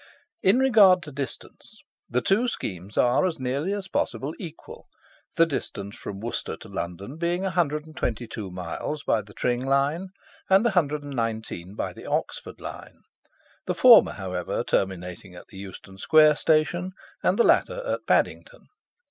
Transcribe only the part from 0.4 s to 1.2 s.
In regard to